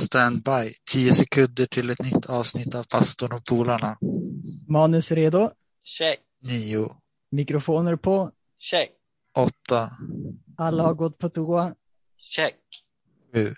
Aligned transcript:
Stand 0.00 0.42
by. 0.44 0.74
Tio 0.92 1.14
sekunder 1.14 1.66
till 1.66 1.90
ett 1.90 2.02
nytt 2.02 2.26
avsnitt 2.26 2.74
av 2.74 2.84
Pastorn 2.84 3.32
och 3.32 3.44
polarna. 3.44 3.98
Manus 4.68 5.10
redo. 5.12 5.50
Check, 5.84 6.18
Nio, 6.42 6.90
Mikrofoner 7.30 7.96
på. 7.96 8.30
check, 8.58 8.90
åtta, 9.36 9.90
Alla 10.56 10.82
har 10.82 10.94
gått 10.94 11.18
på 11.18 11.28
toa. 11.28 11.74
check, 12.18 12.54
sju, 13.34 13.54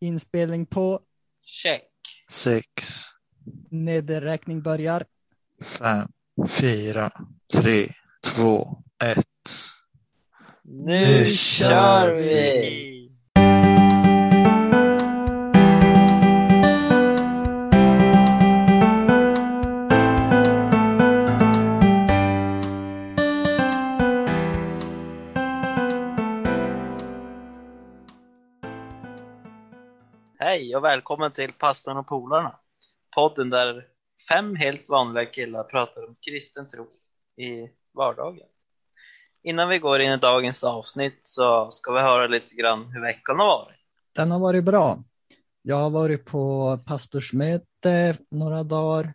Inspelning 0.00 0.66
på. 0.66 1.00
check. 1.44 1.82
sex, 2.30 2.72
Nedräkning 3.70 4.62
börjar. 4.62 5.04
fem, 5.62 6.08
fyra, 6.48 7.12
tre, 7.52 7.88
två, 8.26 8.82
ett. 9.04 9.26
Nu 10.64 11.26
kör 11.26 11.70
kör 12.06 12.14
vi! 12.14 12.99
Hej 30.42 30.76
och 30.76 30.84
välkommen 30.84 31.32
till 31.32 31.52
Pastorn 31.52 31.96
och 31.96 32.06
polarna. 32.06 32.56
Podden 33.14 33.50
där 33.50 33.86
fem 34.32 34.56
helt 34.56 34.88
vanliga 34.88 35.26
killar 35.26 35.64
pratar 35.64 36.08
om 36.08 36.16
kristen 36.20 36.68
tro 36.68 36.86
i 37.36 37.70
vardagen. 37.94 38.46
Innan 39.42 39.68
vi 39.68 39.78
går 39.78 40.00
in 40.00 40.12
i 40.12 40.16
dagens 40.16 40.64
avsnitt 40.64 41.20
så 41.22 41.70
ska 41.70 41.92
vi 41.92 42.00
höra 42.00 42.26
lite 42.26 42.54
grann 42.54 42.92
hur 42.92 43.00
veckan 43.00 43.38
har 43.38 43.46
varit. 43.46 43.76
Den 44.12 44.30
har 44.30 44.38
varit 44.38 44.64
bra. 44.64 45.04
Jag 45.62 45.76
har 45.76 45.90
varit 45.90 46.24
på 46.24 46.78
pastorsmöte 46.86 48.16
några 48.30 48.62
dagar. 48.62 49.14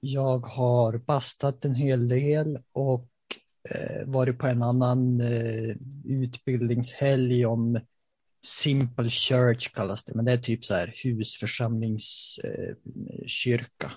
Jag 0.00 0.46
har 0.46 0.98
bastat 0.98 1.64
en 1.64 1.74
hel 1.74 2.08
del 2.08 2.58
och 2.72 3.08
eh, 3.70 4.06
varit 4.06 4.38
på 4.38 4.46
en 4.46 4.62
annan 4.62 5.20
eh, 5.20 5.76
utbildningshelg 6.04 7.46
om 7.46 7.80
Simple 8.46 9.10
Church 9.10 9.72
kallas 9.74 10.04
det, 10.04 10.14
men 10.14 10.24
det 10.24 10.32
är 10.32 10.38
typ 10.38 10.64
så 10.64 10.74
här 10.74 10.94
husförsamlingskyrka. 10.96 12.76
Eh, 13.20 13.26
kyrka. 13.26 13.92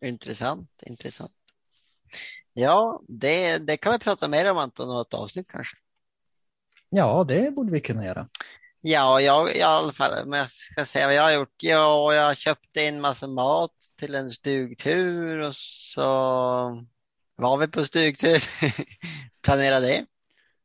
Intressant, 0.00 0.70
intressant. 0.86 1.32
Ja, 2.52 3.02
det, 3.08 3.58
det 3.58 3.76
kan 3.76 3.92
vi 3.92 3.98
prata 3.98 4.28
mer 4.28 4.50
om 4.50 4.58
Anton, 4.58 4.88
något 4.88 5.14
avsnitt 5.14 5.48
kanske. 5.48 5.76
ja, 6.90 7.24
det 7.28 7.54
borde 7.54 7.72
vi 7.72 7.80
kunna 7.80 8.04
göra. 8.04 8.28
Ja, 8.80 9.20
jag 9.20 9.56
i 9.56 9.62
alla 9.62 9.92
fall, 9.92 10.24
om 10.26 10.32
jag 10.32 10.50
ska 10.50 10.86
säga 10.86 11.06
vad 11.06 11.16
jag 11.16 11.22
har 11.22 11.32
gjort. 11.32 11.62
Ja, 11.62 12.14
jag 12.14 12.36
köpte 12.36 12.82
in 12.82 13.00
massa 13.00 13.26
mat 13.26 13.72
till 13.98 14.14
en 14.14 14.30
stugtur 14.30 15.38
och 15.38 15.54
så 15.56 16.02
var 17.36 17.56
vi 17.58 17.68
på 17.68 17.84
stugtur. 17.84 18.44
Planerade 19.42 19.86
det. 19.86 20.06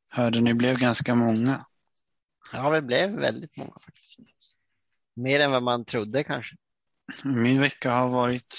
Hörde 0.10 0.42
ni 0.42 0.54
blev 0.54 0.78
ganska 0.78 1.16
många. 1.16 1.66
Ja, 2.54 2.70
vi 2.70 2.82
blev 2.82 3.12
väldigt 3.12 3.58
många 3.58 3.74
faktiskt. 3.86 4.20
Mer 5.16 5.40
än 5.40 5.52
vad 5.52 5.64
man 5.64 5.86
trodde 5.86 6.24
kanske. 6.24 6.56
Min 7.24 7.62
vecka 7.62 7.92
har 7.92 8.10
varit 8.10 8.56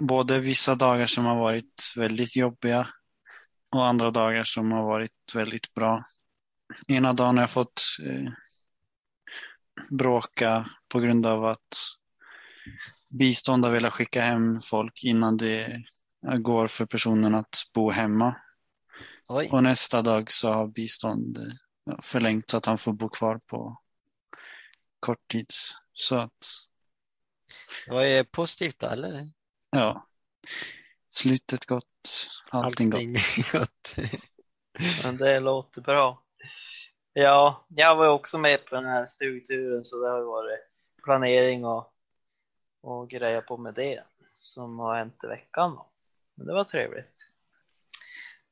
både 0.00 0.40
vissa 0.40 0.74
dagar 0.74 1.06
som 1.06 1.24
har 1.24 1.36
varit 1.36 1.92
väldigt 1.96 2.36
jobbiga 2.36 2.88
och 3.70 3.86
andra 3.86 4.10
dagar 4.10 4.44
som 4.44 4.72
har 4.72 4.82
varit 4.82 5.34
väldigt 5.34 5.74
bra. 5.74 6.04
Ena 6.88 7.12
dagen 7.12 7.36
har 7.36 7.42
jag 7.42 7.50
fått 7.50 7.82
eh, 8.06 8.32
bråka 9.90 10.70
på 10.88 10.98
grund 10.98 11.26
av 11.26 11.44
att 11.44 11.76
bistånd 13.08 13.64
har 13.64 13.72
velat 13.72 13.92
skicka 13.92 14.22
hem 14.22 14.60
folk 14.60 15.04
innan 15.04 15.36
det 15.36 15.82
går 16.38 16.66
för 16.66 16.86
personen 16.86 17.34
att 17.34 17.56
bo 17.74 17.90
hemma. 17.90 18.36
Oj, 19.28 19.48
Och 19.52 19.62
nästa 19.62 20.02
dag 20.02 20.30
så 20.30 20.52
har 20.52 20.66
bistånd 20.66 21.38
eh, 21.38 21.52
förlängt 22.02 22.50
så 22.50 22.56
att 22.56 22.66
han 22.66 22.78
får 22.78 22.92
bo 22.92 23.08
kvar 23.08 23.40
på 23.46 23.76
korttids. 25.00 25.72
Så 25.92 26.16
att, 26.16 26.46
det 27.86 27.92
var 27.92 28.02
ju 28.02 28.24
positivt 28.24 28.78
då, 28.78 28.86
eller? 28.86 29.28
ja, 29.70 30.06
slutet 31.10 31.66
gott, 31.66 32.28
allting, 32.50 32.90
gott. 32.90 33.02
gott. 33.52 33.96
Men 35.02 35.16
det 35.16 35.40
låter 35.40 35.80
bra. 35.80 36.22
Ja, 37.12 37.66
jag 37.68 37.96
var 37.96 38.08
också 38.08 38.38
med 38.38 38.64
på 38.64 38.74
den 38.74 38.84
här 38.84 39.06
stugturen 39.06 39.84
så 39.84 40.02
det 40.02 40.10
har 40.10 40.22
varit 40.22 40.60
planering 41.04 41.64
och, 41.64 41.94
och 42.80 43.10
grejer 43.10 43.40
på 43.40 43.56
med 43.56 43.74
det 43.74 44.04
som 44.40 44.78
har 44.78 44.96
hänt 44.96 45.24
i 45.24 45.26
veckan. 45.26 45.70
Då. 45.74 45.90
Men 46.34 46.46
det 46.46 46.52
var 46.52 46.64
trevligt. 46.64 47.19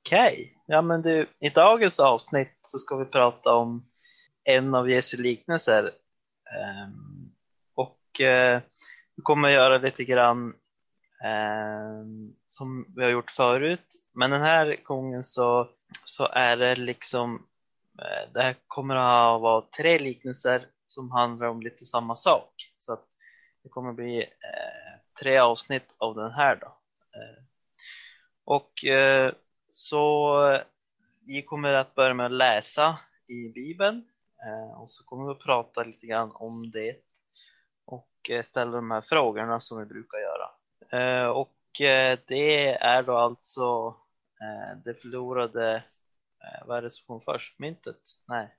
Okej, 0.09 0.55
ja 0.67 0.83
men 0.83 1.03
du, 1.03 1.27
i 1.41 1.49
dagens 1.49 2.01
avsnitt 2.01 2.59
så 2.67 2.79
ska 2.79 2.97
vi 2.97 3.05
prata 3.05 3.53
om 3.53 3.87
en 4.45 4.75
av 4.75 4.91
Jesu 4.91 5.17
liknelser. 5.17 5.85
Um, 6.85 7.33
och 7.75 8.21
eh, 8.21 8.61
vi 9.17 9.23
kommer 9.23 9.49
göra 9.49 9.79
lite 9.79 10.05
grann 10.05 10.55
um, 12.03 12.35
som 12.47 12.87
vi 12.97 13.05
har 13.05 13.11
gjort 13.11 13.31
förut. 13.31 13.87
Men 14.15 14.31
den 14.31 14.41
här 14.41 14.77
gången 14.85 15.25
så, 15.25 15.69
så 16.05 16.29
är 16.33 16.57
det 16.57 16.77
liksom, 16.77 17.35
uh, 18.03 18.33
det 18.35 18.43
här 18.43 18.57
kommer 18.67 18.97
att 18.97 19.41
vara 19.41 19.65
tre 19.77 19.99
liknelser 19.99 20.63
som 20.87 21.11
handlar 21.11 21.47
om 21.47 21.63
lite 21.63 21.85
samma 21.85 22.17
sak. 22.17 22.53
Så 22.77 22.93
att 22.93 23.05
det 23.63 23.69
kommer 23.69 23.93
bli 23.93 24.21
uh, 24.21 25.01
tre 25.21 25.39
avsnitt 25.39 25.95
av 25.99 26.15
den 26.15 26.31
här 26.31 26.57
då. 26.57 26.67
Eh, 26.67 27.45
och 28.45 28.73
så 29.78 30.62
vi 31.27 31.43
kommer 31.43 31.72
att 31.72 31.94
börja 31.94 32.15
med 32.15 32.27
att 32.27 32.33
läsa 32.33 32.99
i 33.28 33.49
Bibeln 33.49 34.05
eh, 34.47 34.81
och 34.81 34.91
så 34.91 35.05
kommer 35.05 35.25
vi 35.25 35.31
att 35.31 35.39
prata 35.44 35.84
lite 35.84 36.06
grann 36.06 36.31
om 36.34 36.71
det 36.71 36.97
och 37.84 38.31
eh, 38.31 38.43
ställa 38.43 38.71
de 38.71 38.91
här 38.91 39.00
frågorna 39.00 39.61
som 39.61 39.78
vi 39.78 39.84
brukar 39.87 40.19
göra. 40.19 40.50
Eh, 40.91 41.27
och 41.28 41.81
eh, 41.81 42.19
det 42.27 42.69
är 42.69 43.03
då 43.03 43.16
alltså 43.16 43.97
eh, 44.41 44.78
det 44.84 44.94
förlorade, 44.94 45.75
eh, 46.45 46.66
vad 46.66 46.78
är 46.78 46.83
det 46.83 46.91
som 46.91 47.06
kom 47.06 47.21
först? 47.21 47.59
Myntet? 47.59 48.00
Nej, 48.28 48.56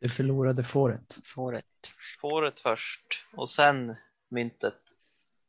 Det 0.00 0.08
förlorade 0.08 0.64
fåret. 0.64 1.18
Fåret. 1.24 1.66
fåret 2.20 2.60
först 2.60 3.26
och 3.36 3.50
sen 3.50 3.96
myntet 4.28 4.80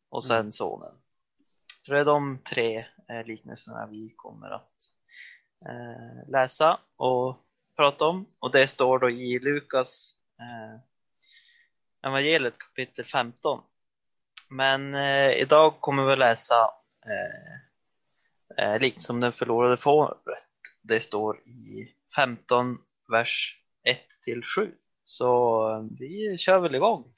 och 0.09 0.23
sen 0.23 0.51
sonen. 0.51 0.95
Så 1.81 1.91
det 1.91 1.99
är 1.99 2.05
de 2.05 2.37
tre 2.43 2.85
Eh, 3.09 3.25
liknelserna 3.25 3.87
vi 3.91 4.13
kommer 4.15 4.49
att 4.49 4.73
eh, 5.67 6.29
läsa 6.29 6.79
och 6.95 7.37
prata 7.75 8.05
om 8.05 8.25
och 8.39 8.51
det 8.51 8.67
står 8.67 8.99
då 8.99 9.09
i 9.09 9.39
Lukas 9.39 10.15
eh, 10.39 10.79
evangeliet 12.09 12.57
kapitel 12.57 13.05
15. 13.05 13.61
Men 14.49 14.95
eh, 14.95 15.31
idag 15.31 15.73
kommer 15.79 16.05
vi 16.05 16.11
att 16.11 16.19
läsa 16.19 16.71
eh, 17.05 18.65
eh, 18.65 18.79
likt 18.79 19.01
som 19.01 19.19
den 19.19 19.33
förlorade 19.33 19.77
fåret. 19.77 20.17
Det 20.81 20.99
står 20.99 21.39
i 21.39 21.91
15 22.15 22.77
vers 23.11 23.61
1 23.83 23.99
till 24.23 24.43
7. 24.43 24.71
Så 25.03 25.59
eh, 25.71 25.83
vi 25.99 26.37
kör 26.37 26.59
väl 26.59 26.75
igång. 26.75 27.14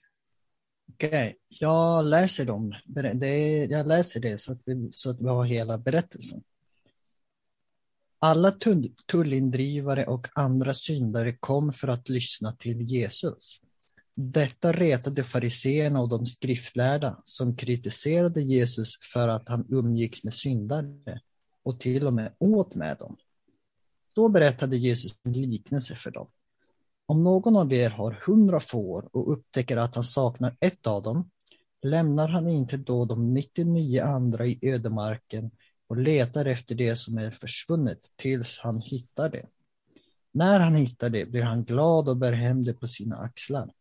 Okej, 0.94 1.38
jag 1.48 2.06
läser 2.06 2.46
dem. 2.46 2.76
Det 2.86 3.28
är, 3.28 3.72
jag 3.72 3.88
läser 3.88 4.20
det 4.20 4.38
så 4.38 4.52
att, 4.52 4.62
vi, 4.66 4.90
så 4.92 5.10
att 5.10 5.22
vi 5.22 5.28
har 5.28 5.46
hela 5.46 5.78
berättelsen. 5.78 6.44
Alla 8.20 8.52
tull, 8.52 8.94
tullindrivare 9.06 10.06
och 10.06 10.28
andra 10.36 10.74
syndare 10.74 11.38
kom 11.40 11.74
för 11.74 11.88
att 11.88 12.10
lyssna 12.10 12.56
till 12.56 12.82
Jesus. 12.82 13.62
Detta 14.16 14.74
retade 14.74 15.24
fariseerna 15.24 16.02
och 16.02 16.10
de 16.10 16.26
skriftlärda 16.26 17.22
som 17.24 17.56
kritiserade 17.56 18.42
Jesus 18.42 19.00
för 19.14 19.28
att 19.28 19.50
han 19.50 19.66
umgicks 19.70 20.24
med 20.24 20.34
syndare 20.34 21.22
och 21.64 21.80
till 21.80 22.08
och 22.08 22.14
med 22.14 22.34
åt 22.40 22.76
med 22.76 22.98
dem. 22.98 23.18
Då 24.16 24.30
berättade 24.30 24.78
Jesus 24.78 25.18
en 25.24 25.34
liknelse 25.34 25.96
för 25.96 26.12
dem. 26.12 26.28
Om 27.10 27.24
någon 27.24 27.56
av 27.56 27.74
er 27.74 27.90
har 27.90 28.12
hundra 28.26 28.60
får 28.60 29.10
och 29.12 29.32
upptäcker 29.32 29.78
att 29.78 29.96
han 29.96 30.04
saknar 30.04 30.58
ett 30.60 30.88
av 30.88 31.04
dem, 31.04 31.30
lämnar 31.82 32.28
han 32.28 32.48
inte 32.48 32.78
då 32.78 33.06
de 33.06 33.34
99 33.34 34.02
andra 34.04 34.46
i 34.46 34.60
ödemarken 34.62 35.52
och 35.88 35.98
letar 35.98 36.46
efter 36.46 36.76
det 36.76 36.96
som 36.96 37.18
är 37.18 37.32
försvunnet 37.32 38.00
tills 38.16 38.60
han 38.60 38.82
hittar 38.82 39.30
det. 39.30 39.46
När 40.32 40.60
han 40.60 40.76
hittar 40.76 41.10
det 41.10 41.26
blir 41.26 41.42
han 41.42 41.64
glad 41.64 42.10
och 42.10 42.18
bär 42.18 42.32
hem 42.32 42.64
det 42.64 42.74
på 42.74 42.88
sina 42.88 43.18
axlar. 43.18 43.72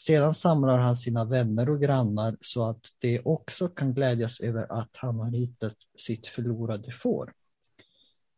Sedan 0.00 0.34
samlar 0.34 0.78
han 0.78 0.96
sina 0.96 1.24
vänner 1.24 1.70
och 1.70 1.80
grannar 1.80 2.36
så 2.40 2.68
att 2.68 2.86
de 2.98 3.20
också 3.24 3.68
kan 3.68 3.94
glädjas 3.94 4.40
över 4.40 4.72
att 4.72 4.90
han 4.92 5.18
har 5.18 5.30
hittat 5.30 5.76
sitt 5.98 6.26
förlorade 6.26 6.92
får. 6.92 7.32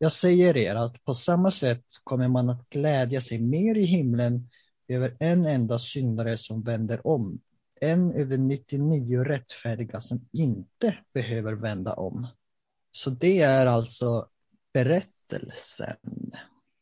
Jag 0.02 0.12
säger 0.12 0.56
er 0.56 0.75
att 0.75 1.05
på 1.05 1.14
samma 1.14 1.50
sätt 1.50 1.85
kommer 2.05 2.29
man 2.29 2.50
att 2.50 2.69
glädja 2.69 3.20
sig 3.20 3.38
mer 3.38 3.79
i 3.79 3.85
himlen 3.85 4.49
över 4.88 5.17
en 5.20 5.47
enda 5.47 5.79
syndare 5.79 6.38
som 6.38 6.62
vänder 6.62 7.06
om 7.06 7.41
än 7.81 8.12
över 8.12 8.37
99 8.37 9.25
rättfärdiga 9.25 10.00
som 10.00 10.29
inte 10.32 10.97
behöver 11.12 11.52
vända 11.52 11.93
om. 11.93 12.26
Så 12.91 13.11
det 13.11 13.41
är 13.41 13.67
alltså 13.67 14.29
berättelsen. 14.73 15.97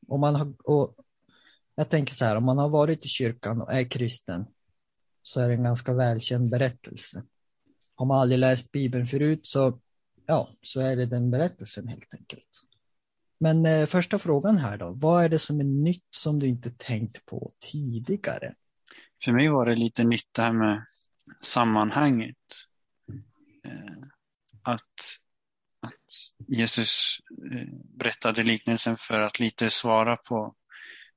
Om 0.09 0.21
man 0.21 0.35
har, 0.35 0.53
och 0.65 0.95
jag 1.75 1.89
tänker 1.89 2.15
så 2.15 2.25
här, 2.25 2.37
om 2.37 2.45
man 2.45 2.59
har 2.59 2.69
varit 2.69 3.05
i 3.05 3.09
kyrkan 3.09 3.63
och 3.63 3.73
är 3.73 3.85
kristen 3.85 4.47
så 5.23 5.41
är 5.41 5.49
det 5.49 5.55
en 5.55 5.65
ganska 5.65 5.93
välkänd 5.93 6.51
berättelse. 6.51 7.23
Har 7.95 8.07
man 8.07 8.21
aldrig 8.21 8.39
läst 8.39 8.73
Bibeln 8.73 9.07
förut 9.07 9.47
så, 9.47 9.81
ja, 10.27 10.49
så 10.63 10.81
är 10.81 10.97
det 10.97 11.07
den 11.07 11.31
berättelsen 11.31 11.89
helt 11.89 12.15
enkelt. 12.15 12.68
Men 13.41 13.67
eh, 13.67 13.87
första 13.87 14.19
frågan 14.19 14.59
här 14.59 14.77
då, 14.77 14.91
vad 14.91 15.25
är 15.25 15.29
det 15.29 15.39
som 15.39 15.61
är 15.61 15.65
nytt 15.65 16.07
som 16.11 16.39
du 16.39 16.47
inte 16.47 16.71
tänkt 16.71 17.27
på 17.27 17.53
tidigare? 17.73 18.55
För 19.25 19.33
mig 19.33 19.49
var 19.49 19.67
det 19.67 19.75
lite 19.75 20.05
nytt 20.05 20.29
det 20.33 20.43
här 20.43 20.53
med 20.53 20.85
sammanhanget. 21.41 22.37
Eh, 23.65 24.09
att, 24.63 24.83
att 25.81 26.47
Jesus 26.47 27.19
eh, 27.53 27.69
berättade 27.99 28.43
liknelsen 28.43 28.97
för 28.97 29.23
att 29.23 29.41
lite 29.41 29.71
svara 29.71 30.17
på 30.17 30.55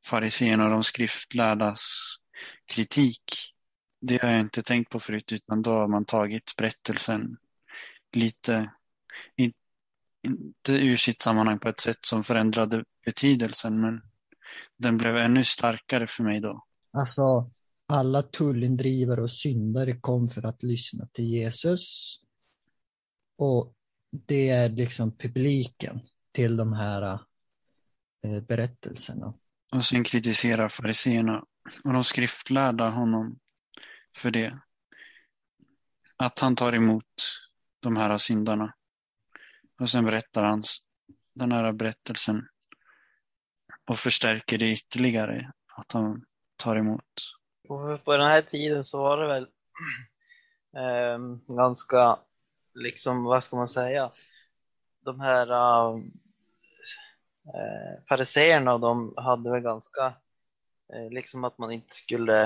fariséerna 0.05 0.65
och 0.65 0.71
de 0.71 0.83
skriftlärdas 0.83 1.81
kritik. 2.65 3.23
Det 4.01 4.21
har 4.21 4.29
jag 4.29 4.41
inte 4.41 4.61
tänkt 4.61 4.89
på 4.89 4.99
förut 4.99 5.31
utan 5.31 5.61
då 5.61 5.71
har 5.71 5.87
man 5.87 6.05
tagit 6.05 6.55
berättelsen 6.57 7.37
lite, 8.13 8.71
inte 10.23 10.71
ur 10.71 10.97
sitt 10.97 11.21
sammanhang 11.21 11.59
på 11.59 11.69
ett 11.69 11.79
sätt 11.79 12.05
som 12.05 12.23
förändrade 12.23 12.83
betydelsen 13.05 13.81
men 13.81 14.01
den 14.77 14.97
blev 14.97 15.17
ännu 15.17 15.43
starkare 15.43 16.07
för 16.07 16.23
mig 16.23 16.39
då. 16.39 16.63
Alltså, 16.93 17.51
alla 17.87 18.21
tullindrivare 18.21 19.21
och 19.21 19.31
syndare 19.31 19.97
kom 19.99 20.27
för 20.27 20.45
att 20.45 20.63
lyssna 20.63 21.07
till 21.07 21.25
Jesus. 21.25 22.15
Och 23.37 23.73
det 24.11 24.49
är 24.49 24.69
liksom 24.69 25.17
publiken 25.17 25.99
till 26.31 26.57
de 26.57 26.73
här 26.73 27.19
eh, 28.23 28.39
berättelserna. 28.47 29.33
Och 29.73 29.85
sen 29.85 30.03
kritiserar 30.03 30.69
fariseerna 30.69 31.45
och 31.83 31.93
de 31.93 32.03
skriftlärda 32.03 32.89
honom 32.89 33.39
för 34.17 34.31
det. 34.31 34.59
Att 36.17 36.39
han 36.39 36.55
tar 36.55 36.73
emot 36.73 37.05
de 37.79 37.95
här 37.95 38.17
syndarna. 38.17 38.73
Och 39.81 39.89
sen 39.89 40.05
berättar 40.05 40.43
han 40.43 40.61
den 41.33 41.51
här 41.51 41.71
berättelsen 41.71 42.47
och 43.89 43.97
förstärker 43.97 44.57
det 44.57 44.71
ytterligare 44.71 45.51
att 45.77 45.91
han 45.91 46.25
tar 46.55 46.75
emot. 46.75 47.13
Och 47.69 48.03
på 48.03 48.17
den 48.17 48.27
här 48.27 48.41
tiden 48.41 48.83
så 48.83 48.97
var 48.97 49.17
det 49.17 49.27
väl 49.27 49.43
eh, 50.77 51.19
ganska, 51.55 52.19
liksom, 52.73 53.23
vad 53.23 53.43
ska 53.43 53.55
man 53.55 53.67
säga, 53.67 54.11
de 55.05 55.19
här 55.19 55.47
ehm, 55.47 56.11
eh, 57.45 58.03
fariséerna, 58.09 58.77
de 58.77 59.13
hade 59.17 59.51
väl 59.51 59.61
ganska, 59.61 60.05
eh, 60.93 61.09
liksom 61.11 61.43
att 61.43 61.57
man 61.57 61.71
inte 61.71 61.93
skulle 61.95 62.43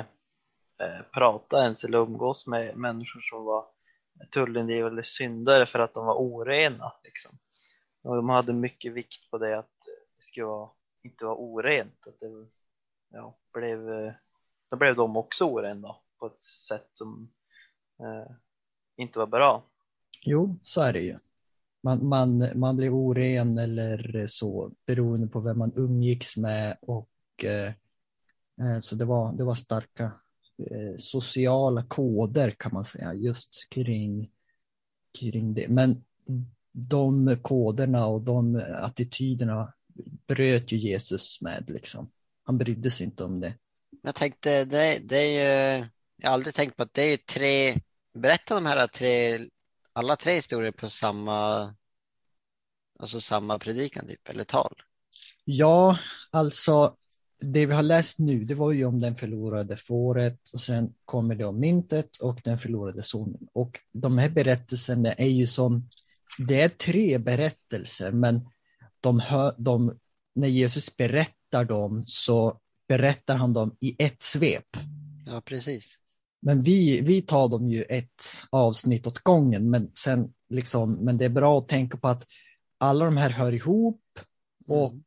eh, 0.80 1.02
prata 1.14 1.64
ens 1.64 1.84
eller 1.84 1.98
umgås 1.98 2.48
med 2.48 2.78
människor 2.78 3.22
som 3.22 3.44
var 3.44 3.75
tullindrivare 4.32 5.04
syndare 5.04 5.66
för 5.66 5.80
att 5.80 5.94
de 5.94 6.06
var 6.06 6.16
orena. 6.16 6.94
Liksom. 7.04 7.38
Och 8.04 8.16
de 8.16 8.30
hade 8.30 8.54
mycket 8.54 8.94
vikt 8.94 9.32
på 9.32 9.38
det 9.38 9.58
att 9.58 9.72
det 10.18 10.24
skulle 10.24 10.46
vara, 10.46 10.70
inte 11.04 11.26
vara 11.26 11.36
orent, 11.36 12.08
att 12.08 12.20
det 12.20 12.48
ja, 13.10 13.38
blev 13.54 14.14
då 14.70 14.78
blev 14.78 14.96
de 14.96 15.18
också 15.18 15.46
orena 15.46 15.96
på 16.20 16.26
ett 16.26 16.42
sätt 16.42 16.90
som 16.94 17.30
eh, 18.00 18.36
inte 18.98 19.20
var 19.20 19.28
bra. 19.28 19.64
Jo, 20.22 20.60
så 20.64 20.82
är 20.82 20.94
det 20.94 21.00
ju. 21.00 21.18
Man, 21.84 22.08
man, 22.08 22.60
man 22.60 22.76
blir 22.76 22.94
oren 22.94 23.58
eller 23.58 24.28
så 24.28 24.72
beroende 24.86 25.28
på 25.28 25.40
vem 25.40 25.58
man 25.58 25.72
umgicks 25.76 26.38
med 26.38 26.78
och 26.82 27.10
eh, 27.44 27.74
eh 28.62 28.80
så 28.80 28.96
det 28.96 29.06
var, 29.06 29.34
det 29.34 29.44
var 29.44 29.56
starka 29.56 30.12
sociala 30.98 31.84
koder 31.84 32.52
kan 32.52 32.74
man 32.74 32.86
säga 32.86 33.14
just 33.14 33.68
kring, 33.70 34.30
kring 35.20 35.54
det. 35.54 35.68
Men 35.68 36.04
de 36.72 37.38
koderna 37.42 38.06
och 38.06 38.22
de 38.22 38.56
attityderna 38.82 39.74
bröt 40.28 40.72
ju 40.72 40.78
Jesus 40.78 41.42
med 41.42 41.70
liksom. 41.70 42.12
Han 42.44 42.58
brydde 42.58 42.92
sig 42.92 43.06
inte 43.06 43.24
om 43.24 43.40
det. 43.40 43.54
Jag 44.02 44.16
tänkte, 44.16 44.66
det, 44.66 45.00
det 45.04 45.18
är 45.18 45.78
ju, 45.80 45.86
jag 46.16 46.30
har 46.30 46.34
aldrig 46.34 46.56
tänkt 46.56 46.78
på 46.78 46.84
att 46.84 46.94
det 46.94 47.14
är 47.14 47.18
tre, 47.18 47.76
berätta 48.14 48.56
de 48.56 48.66
här 48.66 48.88
tre, 48.88 49.40
alla 49.94 50.16
tre 50.16 50.36
historier 50.36 50.72
på 50.72 50.90
samma, 50.90 51.74
alltså 53.00 53.22
samma 53.22 53.60
predikan 53.60 54.08
typ, 54.08 54.30
eller 54.30 54.44
tal. 54.44 54.82
Ja, 55.44 56.00
alltså 56.32 56.96
det 57.40 57.66
vi 57.66 57.74
har 57.74 57.84
läst 57.84 58.20
nu, 58.20 58.44
det 58.44 58.56
var 58.56 58.72
ju 58.72 58.86
om 58.86 59.00
den 59.00 59.16
förlorade 59.16 59.78
fåret 59.78 60.40
och 60.54 60.62
sen 60.62 60.94
kommer 61.06 61.36
det 61.36 61.46
om 61.46 61.60
myntet 61.60 62.18
och 62.18 62.42
den 62.44 62.60
förlorade 62.60 63.04
sonen. 63.04 63.48
Och 63.54 63.80
de 63.92 64.18
här 64.18 64.30
berättelserna 64.30 65.14
är 65.14 65.28
ju 65.28 65.48
som, 65.48 65.90
det 66.48 66.62
är 66.62 66.70
tre 66.70 67.18
berättelser, 67.18 68.12
men 68.12 68.50
de, 69.00 69.20
hör, 69.20 69.56
de 69.58 70.00
när 70.36 70.48
Jesus 70.48 70.98
berättar 70.98 71.66
dem 71.66 72.04
så 72.08 72.60
berättar 72.88 73.36
han 73.36 73.54
dem 73.54 73.78
i 73.80 73.96
ett 74.00 74.24
svep. 74.24 74.78
Ja, 75.26 75.42
precis. 75.42 76.00
Men 76.42 76.62
vi, 76.62 77.02
vi 77.02 77.22
tar 77.22 77.50
dem 77.50 77.70
ju 77.70 77.84
ett 77.84 78.24
avsnitt 78.50 79.08
åt 79.08 79.20
gången, 79.20 79.70
men, 79.70 79.92
sen 79.94 80.34
liksom, 80.50 80.94
men 80.94 81.18
det 81.18 81.26
är 81.26 81.30
bra 81.30 81.58
att 81.58 81.68
tänka 81.68 81.98
på 81.98 82.08
att 82.08 82.28
alla 82.78 83.06
de 83.06 83.18
här 83.18 83.30
hör 83.30 83.52
ihop 83.52 84.02
mm. 84.68 84.82
och 84.82 84.92
mm 84.92 85.04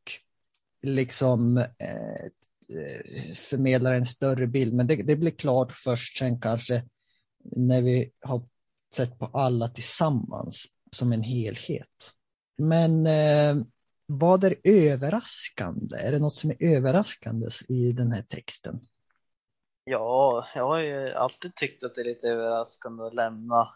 liksom 0.81 1.57
eh, 1.57 2.31
förmedlar 3.35 3.93
en 3.93 4.05
större 4.05 4.47
bild. 4.47 4.73
Men 4.73 4.87
det, 4.87 4.95
det 4.95 5.15
blir 5.15 5.31
klart 5.31 5.71
först 5.71 6.17
sen 6.17 6.41
kanske 6.41 6.83
när 7.43 7.81
vi 7.81 8.11
har 8.21 8.43
sett 8.95 9.19
på 9.19 9.25
alla 9.25 9.69
tillsammans 9.69 10.65
som 10.91 11.13
en 11.13 11.23
helhet. 11.23 12.13
Men 12.57 13.05
eh, 13.07 13.55
vad 14.05 14.43
är 14.43 14.55
överraskande? 14.63 15.97
Är 15.97 16.11
det 16.11 16.19
något 16.19 16.35
som 16.35 16.51
är 16.51 16.57
överraskande 16.59 17.47
i 17.69 17.91
den 17.91 18.11
här 18.11 18.21
texten? 18.21 18.79
Ja, 19.83 20.47
jag 20.55 20.67
har 20.67 20.79
ju 20.79 21.11
alltid 21.11 21.55
tyckt 21.55 21.83
att 21.83 21.95
det 21.95 22.01
är 22.01 22.05
lite 22.05 22.27
överraskande 22.27 23.03
att 23.03 23.13
lämna 23.13 23.73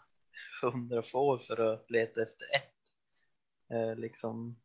hundra 0.62 1.02
får 1.02 1.38
för 1.38 1.72
att 1.72 1.90
leta 1.90 2.22
efter 2.22 2.46
ett. 2.54 2.72
Eh, 3.72 3.96
liksom, 3.96 4.56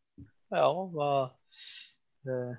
ja, 0.50 0.92
vad... 0.94 1.30
Eh, 2.30 2.56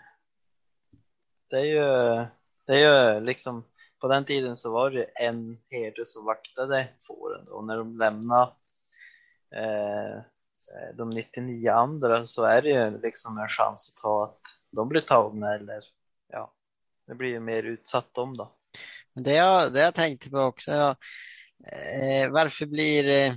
det 1.51 1.57
är 1.57 1.65
ju, 1.65 2.27
det 2.67 2.83
är 2.83 3.15
ju 3.15 3.21
liksom, 3.21 3.65
på 4.01 4.09
den 4.09 4.25
tiden 4.25 4.57
så 4.57 4.73
var 4.73 4.91
det 4.91 5.05
en 5.05 5.59
herde 5.71 6.07
som 6.07 6.25
vaktade 6.25 6.89
fåren 7.07 7.49
och 7.49 7.65
när 7.65 7.77
de 7.77 7.99
lämnade 7.99 8.53
eh, 9.55 10.17
eh, 10.17 10.95
de 10.95 11.11
99 11.11 11.71
andra 11.71 12.27
så 12.27 12.45
är 12.45 12.63
det 12.63 12.69
ju 12.69 13.01
liksom 13.01 13.39
en 13.39 13.49
chans 13.49 13.89
att 13.89 14.03
ta 14.03 14.25
att 14.25 14.41
de 14.71 14.89
blir 14.89 15.01
tagna 15.01 15.55
eller 15.55 15.83
ja, 16.29 16.53
det 17.07 17.15
blir 17.15 17.29
ju 17.29 17.41
mer 17.41 17.63
utsatt 17.63 18.09
de 18.13 18.37
då. 18.37 18.57
Det 19.15 19.35
jag, 19.35 19.73
det 19.73 19.81
jag 19.81 19.95
tänkte 19.95 20.31
på 20.31 20.39
också, 20.39 20.71
ja, 20.71 20.97
eh, 21.73 22.31
varför 22.31 22.67
blir 22.67 23.27
eh, 23.27 23.33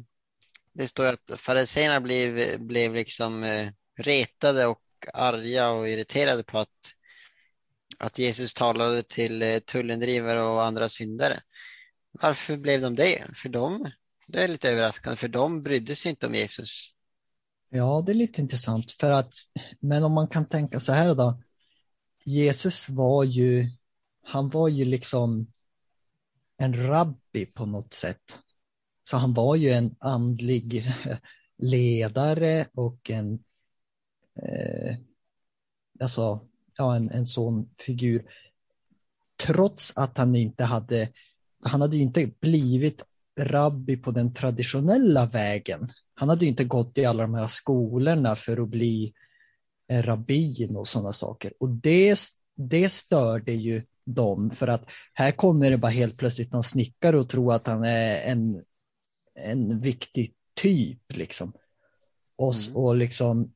det 0.73 0.87
står 0.87 1.05
ju 1.05 1.11
att 1.11 1.39
fariséerna 1.39 2.01
blev, 2.01 2.59
blev 2.59 2.93
liksom 2.93 3.43
eh, 3.43 3.69
retade 3.97 4.65
och 4.65 4.81
arga 5.13 5.71
och 5.71 5.89
irriterade 5.89 6.43
på 6.43 6.59
att, 6.59 6.69
att 7.97 8.19
Jesus 8.19 8.53
talade 8.53 9.03
till 9.03 9.41
eh, 9.41 9.59
tullendrivare 9.59 10.41
och 10.41 10.63
andra 10.63 10.89
syndare. 10.89 11.39
Varför 12.11 12.57
blev 12.57 12.81
de 12.81 12.95
det? 12.95 13.23
För 13.35 13.49
dem, 13.49 13.91
det 14.27 14.43
är 14.43 14.47
lite 14.47 14.69
överraskande, 14.69 15.17
för 15.17 15.27
de 15.27 15.63
brydde 15.63 15.95
sig 15.95 16.09
inte 16.09 16.27
om 16.27 16.35
Jesus. 16.35 16.93
Ja, 17.69 18.03
det 18.05 18.11
är 18.11 18.15
lite 18.15 18.41
intressant 18.41 18.91
för 18.91 19.11
att, 19.11 19.33
men 19.79 20.03
om 20.03 20.11
man 20.11 20.27
kan 20.27 20.45
tänka 20.45 20.79
så 20.79 20.91
här 20.91 21.15
då. 21.15 21.41
Jesus 22.25 22.89
var 22.89 23.23
ju, 23.23 23.69
han 24.23 24.49
var 24.49 24.67
ju 24.67 24.85
liksom 24.85 25.47
en 26.57 26.87
rabbi 26.87 27.45
på 27.45 27.65
något 27.65 27.93
sätt. 27.93 28.39
Så 29.03 29.17
han 29.17 29.33
var 29.33 29.55
ju 29.55 29.69
en 29.69 29.95
andlig 29.99 30.85
ledare 31.57 32.67
och 32.73 33.09
en, 33.09 33.43
eh, 34.35 34.95
alltså, 35.99 36.39
ja, 36.77 36.95
en, 36.95 37.09
en 37.09 37.27
sån 37.27 37.69
figur. 37.77 38.25
Trots 39.45 39.93
att 39.95 40.17
han 40.17 40.35
inte 40.35 40.63
hade, 40.63 41.09
han 41.63 41.81
hade 41.81 41.97
ju 41.97 42.03
inte 42.03 42.31
blivit 42.39 43.03
rabbi 43.39 43.97
på 43.97 44.11
den 44.11 44.33
traditionella 44.33 45.25
vägen 45.25 45.91
han 46.15 46.29
hade 46.29 46.45
ju 46.45 46.51
inte 46.51 46.63
gått 46.63 46.97
i 46.97 47.05
alla 47.05 47.23
de 47.23 47.33
här 47.33 47.47
skolorna 47.47 48.35
för 48.35 48.61
att 48.61 48.69
bli 48.69 49.13
rabbin 49.89 50.75
och 50.75 50.87
sådana 50.87 51.13
saker. 51.13 51.53
Och 51.59 51.69
det, 51.69 52.19
det 52.55 52.89
störde 52.89 53.51
ju 53.51 53.83
dem. 54.05 54.51
För 54.51 54.67
att 54.67 54.85
här 55.13 55.31
kommer 55.31 55.71
det 55.71 55.77
bara 55.77 55.91
helt 55.91 56.17
plötsligt 56.17 56.51
någon 56.51 56.63
snickare 56.63 57.19
och 57.19 57.29
tror 57.29 57.53
att 57.53 57.67
han 57.67 57.83
är 57.83 58.21
en, 58.21 58.63
en 59.35 59.79
viktig 59.79 60.33
typ. 60.53 61.15
Liksom. 61.15 61.53
Och, 62.35 62.53
Mm. 62.67 62.75
och, 62.77 62.95
liksom, 62.95 63.53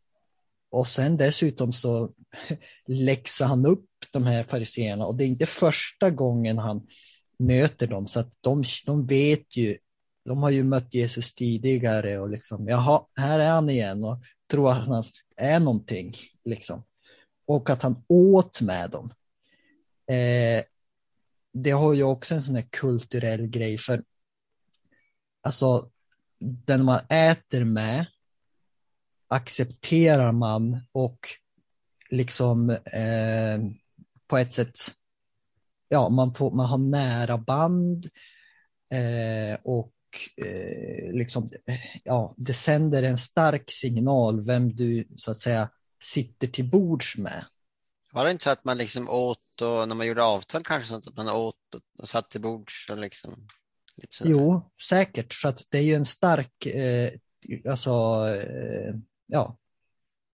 och 0.77 0.88
sen 0.88 1.17
dessutom 1.17 1.74
så 1.74 2.12
läxar 2.88 3.46
han 3.46 3.65
upp 3.65 3.89
de 4.12 4.24
här 4.24 4.43
fariseerna 4.43 5.05
och 5.05 5.15
det 5.15 5.24
är 5.24 5.27
inte 5.27 5.46
första 5.46 6.10
gången 6.10 6.57
han 6.57 6.88
möter 7.39 7.88
dem 7.88 8.07
så 8.07 8.19
att 8.19 8.34
de, 8.41 8.63
de 8.86 9.05
vet 9.05 9.57
ju, 9.57 9.77
de 10.25 10.38
har 10.38 10.50
ju 10.50 10.63
mött 10.63 10.93
Jesus 10.93 11.34
tidigare 11.34 12.19
och 12.19 12.29
liksom, 12.29 12.67
jaha, 12.67 13.05
här 13.15 13.39
är 13.39 13.50
han 13.50 13.69
igen 13.69 14.03
och 14.03 14.17
tror 14.51 14.72
att 14.72 14.88
han 14.88 15.03
är 15.38 15.60
någonting 15.60 16.15
liksom. 16.46 16.84
Och 17.46 17.69
att 17.69 17.81
han 17.81 18.03
åt 18.07 18.62
med 18.62 18.89
dem. 18.89 19.13
Eh, 20.07 20.63
det 21.53 21.72
har 21.72 21.93
ju 21.93 22.03
också 22.03 22.36
en 22.36 22.41
sån 22.41 22.55
här 22.55 22.67
kulturell 22.69 23.48
grej 23.48 23.77
för 23.77 24.03
alltså 25.43 25.89
den 26.39 26.86
man 26.86 27.00
äter 27.10 27.63
med 27.63 28.05
accepterar 29.27 30.31
man 30.31 30.79
och 30.93 31.19
liksom 32.10 32.69
eh, 32.69 33.60
på 34.27 34.38
ett 34.38 34.53
sätt, 34.53 34.75
ja, 35.89 36.10
man, 36.10 36.34
får, 36.34 36.51
man 36.51 36.65
har 36.65 36.77
nära 36.77 37.38
band 37.38 38.07
eh, 38.91 39.60
och 39.63 39.93
eh, 40.38 41.12
liksom, 41.12 41.51
ja, 42.03 42.34
det 42.38 42.53
sänder 42.53 43.03
en 43.03 43.17
stark 43.17 43.72
signal 43.72 44.46
vem 44.46 44.75
du 44.75 45.07
så 45.15 45.31
att 45.31 45.39
säga 45.39 45.69
sitter 46.03 46.48
till 46.48 46.69
bords 46.69 47.17
med. 47.17 47.46
Var 48.13 48.25
det 48.25 48.31
inte 48.31 48.43
så 48.43 48.50
att 48.50 48.63
man 48.63 48.77
liksom 48.77 49.10
åt 49.10 49.62
och 49.62 49.88
när 49.88 49.96
man 49.96 50.07
gjorde 50.07 50.24
avtal 50.24 50.63
kanske 50.63 50.89
sånt 50.89 51.07
att 51.07 51.17
man 51.17 51.29
åt 51.29 51.55
och, 52.00 52.10
satt 52.10 52.29
till 52.29 52.41
bords 52.41 52.89
och 52.89 52.98
liksom 52.98 53.48
lite 53.96 54.15
sådär? 54.15 54.31
Jo, 54.31 54.72
säkert, 54.89 55.34
för 55.34 55.50
att 55.50 55.67
det 55.69 55.77
är 55.77 55.84
ju 55.84 55.96
en 55.96 56.05
stark, 56.05 56.65
eh, 56.65 57.13
alltså, 57.69 57.91
eh, 58.29 58.96
ja, 59.27 59.57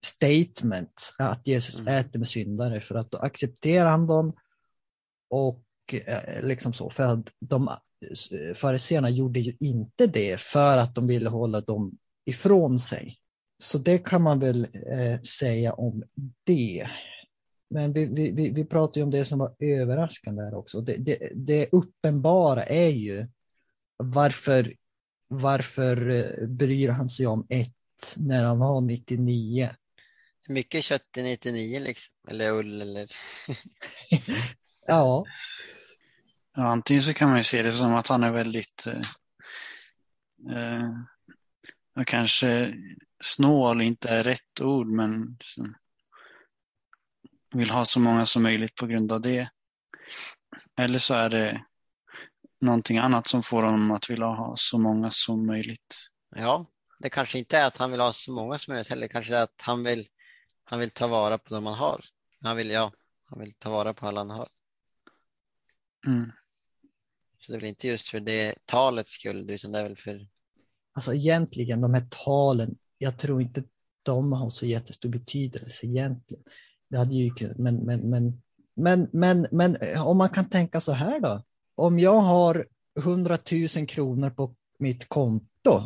statement 0.06 1.14
att 1.18 1.48
Jesus 1.48 1.80
Mm. 1.80 2.00
äter 2.00 2.20
med 2.20 2.28
syndare 2.28 2.82
för 2.82 2.96
att 2.96 3.12
då 3.12 3.18
accepterar 3.18 3.90
han 3.90 4.08
dem 4.08 4.34
och 5.30 5.64
eh, 6.08 6.46
liksom 6.46 6.74
så, 6.74 6.90
för 6.90 7.08
att 7.08 7.32
de 7.40 7.70
fariséerna 8.56 9.10
gjorde 9.10 9.40
ju 9.40 9.56
inte 9.60 10.08
det 10.08 10.42
för 10.42 10.78
att 10.78 10.96
de 10.96 11.08
ville 11.08 11.30
hålla 11.30 11.62
dem 11.62 11.98
ifrån 12.26 12.80
sig. 12.80 13.18
Så 13.64 13.78
det 13.78 13.98
kan 13.98 14.22
man 14.22 14.40
väl 14.40 14.68
eh, 14.74 15.22
säga 15.22 15.74
om 15.74 16.04
det. 16.44 16.90
Men 17.70 17.94
vi, 17.94 18.06
vi, 18.06 18.32
vi, 18.32 18.50
vi 18.50 18.66
pratar 18.66 19.00
ju 19.02 19.04
om 19.04 19.12
det 19.12 19.26
som 19.26 19.40
var 19.40 19.56
överraskande 19.60 20.44
här 20.44 20.54
också. 20.54 20.82
Det, 20.82 20.98
det, 20.98 21.32
det 21.36 21.70
uppenbara 21.72 22.64
är 22.64 22.90
ju 22.90 23.28
varför, 23.98 24.76
varför 25.28 26.10
eh, 26.10 26.48
bryr 26.48 26.90
han 26.90 27.10
sig 27.10 27.28
om 27.28 27.46
ett 27.50 27.76
när 28.18 28.44
han 28.44 28.62
har 28.62 28.82
99? 28.82 29.76
Mycket 30.48 30.84
kött 30.84 31.18
i 31.18 31.24
99 31.24 31.80
liksom, 31.80 32.14
eller 32.28 32.52
ull 32.52 32.82
eller 32.82 33.12
Ja, 34.88 35.26
Ja, 36.56 36.64
antingen 36.64 37.04
så 37.04 37.14
kan 37.14 37.30
man 37.30 37.38
ju 37.38 37.44
se 37.44 37.64
det 37.64 37.72
som 37.72 37.96
att 37.96 38.08
han 38.08 38.24
är 38.24 38.32
väldigt 38.32 38.88
eh, 38.88 39.02
eh, 40.58 40.90
ja, 41.94 42.04
kanske 42.06 42.74
snål 43.24 43.82
inte 43.82 44.10
är 44.10 44.24
rätt 44.24 44.62
ord, 44.62 44.88
men 44.88 45.38
liksom, 45.40 45.76
vill 47.56 47.70
ha 47.70 47.86
så 47.86 48.00
många 48.00 48.26
som 48.26 48.44
möjligt 48.44 48.76
på 48.76 48.88
grund 48.88 49.12
av 49.12 49.22
det. 49.22 49.50
Eller 50.78 51.00
så 51.00 51.14
är 51.14 51.30
det 51.30 51.66
någonting 52.62 52.98
annat 52.98 53.28
som 53.28 53.44
får 53.44 53.64
honom 53.64 53.92
att 53.92 54.10
vilja 54.10 54.26
ha 54.26 54.54
så 54.58 54.78
många 54.78 55.12
som 55.12 55.46
möjligt. 55.46 55.96
ja, 56.36 56.66
det 57.04 57.10
kanske 57.10 57.40
inte 57.40 57.58
är 57.58 57.66
att 57.66 57.78
han 57.78 57.92
vill 57.92 58.00
ha 58.00 58.14
så 58.14 58.32
många 58.32 58.58
som 58.58 58.72
möjligt 58.74 58.90
heller, 58.90 59.08
kanske 59.08 59.36
är 59.36 59.42
att 59.42 59.62
han 59.62 59.84
vill, 59.84 60.08
han 60.64 60.80
vill 60.80 60.90
ta 60.90 61.08
vara 61.08 61.38
på 61.38 61.54
dem 61.54 61.66
han 61.66 61.76
har. 61.76 62.06
Han 62.42 62.58
vill, 62.58 62.70
ja, 62.70 62.92
han 63.24 63.40
vill 63.40 63.54
ta 63.54 63.70
vara 63.70 63.94
på 63.94 64.08
alla 64.08 64.20
han 64.20 64.30
har. 64.30 64.50
Mm. 66.08 66.32
Så 67.40 67.52
det 67.52 67.58
är 67.58 67.60
väl 67.60 67.70
inte 67.70 67.88
just 67.88 68.08
för 68.08 68.20
det 68.20 68.56
talets 68.66 69.12
skull, 69.12 69.50
utan 69.50 69.72
det 69.72 69.80
är 69.80 69.84
väl 69.84 69.98
för, 69.98 70.28
alltså 70.94 71.14
egentligen 71.14 71.82
de 71.82 71.94
här 71.94 72.08
talen, 72.26 72.78
jag 72.98 73.20
tror 73.20 73.42
inte 73.42 73.64
de 74.04 74.34
har 74.34 74.50
så 74.50 74.66
jättestor 74.66 75.10
betydelse 75.10 75.86
egentligen. 75.86 76.44
Det 76.90 76.98
hade 76.98 77.16
ju 77.16 77.54
men, 77.58 77.76
men, 77.76 78.10
men, 78.10 78.42
men, 78.76 79.10
men, 79.14 79.48
men 79.52 79.76
eh, 79.76 80.08
om 80.08 80.18
man 80.18 80.30
kan 80.30 80.50
tänka 80.50 80.82
så 80.82 80.92
här 80.92 81.20
då. 81.20 81.44
Om 81.76 82.00
jag 82.00 82.20
har 82.20 82.68
100 83.00 83.38
000 83.76 83.88
kronor 83.88 84.30
på 84.30 84.56
mitt 84.80 85.10
konto 85.10 85.82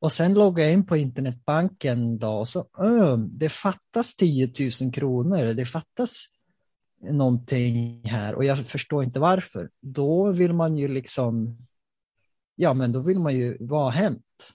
och 0.00 0.12
sen 0.12 0.34
loggar 0.34 0.64
jag 0.64 0.72
in 0.72 0.86
på 0.86 0.96
internetbanken 0.96 2.18
då 2.18 2.28
och 2.32 2.48
så, 2.48 2.66
öh, 2.78 3.16
det 3.18 3.48
fattas 3.48 4.14
10 4.16 4.52
000 4.82 4.92
kronor, 4.92 5.54
det 5.54 5.64
fattas 5.64 6.24
någonting 7.10 8.02
här 8.04 8.34
och 8.34 8.44
jag 8.44 8.58
förstår 8.58 9.04
inte 9.04 9.20
varför. 9.20 9.70
Då 9.80 10.32
vill 10.32 10.52
man 10.52 10.76
ju 10.78 10.88
liksom, 10.88 11.58
ja 12.54 12.74
men 12.74 12.92
då 12.92 13.00
vill 13.00 13.18
man 13.18 13.34
ju 13.34 13.56
vara 13.60 13.90
hänt 13.90 14.52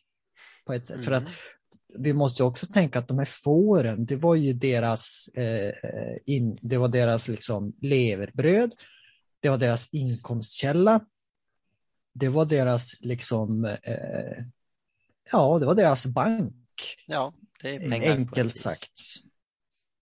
på 0.65 0.74
ett 0.74 0.88
sätt. 0.88 1.05
För 1.05 1.12
att 1.12 1.24
Mm. 1.24 2.03
vi 2.03 2.13
måste 2.13 2.43
ju 2.43 2.48
också 2.48 2.65
tänka 2.67 3.00
att 3.00 3.07
de 3.07 3.17
här 3.17 3.25
fåren, 3.25 4.05
det 4.05 4.15
var 4.15 4.36
ju 4.36 4.53
deras, 4.53 5.27
eh, 5.33 5.74
in, 6.25 6.57
det 6.62 6.77
var 6.77 6.88
deras 6.88 7.27
liksom 7.27 7.74
leverbröd, 7.81 8.74
det 9.39 9.50
var 9.50 9.57
deras 9.57 9.89
inkomstkälla, 9.91 11.05
det 12.13 12.29
var 12.29 12.45
deras 12.45 12.93
liksom, 13.00 13.65
eh, 13.65 14.43
ja, 15.32 15.60
det 15.60 15.66
var 15.66 15.75
deras 15.75 16.06
bank, 16.06 16.56
ja, 17.08 17.34
det 17.62 17.75
är 17.75 17.80
pengar. 17.80 18.12
enkelt 18.12 18.58
sagt. 18.58 19.00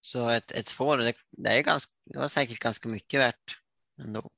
Så 0.02 0.30
ett, 0.30 0.52
ett 0.52 0.70
får, 0.70 0.98
det, 0.98 1.14
det, 1.32 1.50
är 1.50 1.64
ganska, 1.64 1.92
det 2.06 2.20
var 2.20 2.28
säkert 2.28 2.60
ganska 2.60 2.90
mycket 2.90 3.20
värt 3.20 3.58
ändå. 4.02 4.30